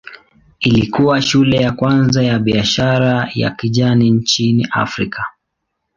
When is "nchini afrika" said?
4.11-5.25